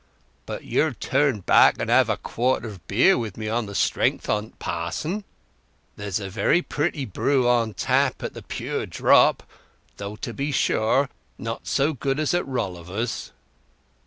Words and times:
"But 0.47 0.63
you'll 0.63 0.95
turn 0.95 1.41
back 1.41 1.75
and 1.77 1.87
have 1.91 2.09
a 2.09 2.17
quart 2.17 2.65
of 2.65 2.87
beer 2.87 3.19
wi' 3.19 3.33
me 3.37 3.47
on 3.47 3.67
the 3.67 3.75
strength 3.75 4.27
o't, 4.31 4.57
Pa'son 4.57 5.11
Tringham? 5.11 5.23
There's 5.95 6.19
a 6.19 6.27
very 6.27 6.63
pretty 6.63 7.05
brew 7.05 7.47
in 7.47 7.75
tap 7.75 8.23
at 8.23 8.33
The 8.33 8.41
Pure 8.41 8.87
Drop—though, 8.87 10.15
to 10.15 10.33
be 10.33 10.51
sure, 10.51 11.07
not 11.37 11.67
so 11.67 11.93
good 11.93 12.19
as 12.19 12.33
at 12.33 12.47
Rolliver's." 12.47 13.31